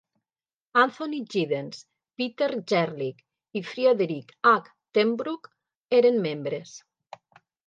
Anthony 0.83 1.19
Giddens, 1.33 1.81
Peter 2.21 2.49
Gerlich 2.71 3.21
i 3.61 3.65
Friedrich 3.67 4.35
H. 4.53 4.73
Tenbruck 4.99 5.53
eren 6.01 6.19
membres. 6.27 6.75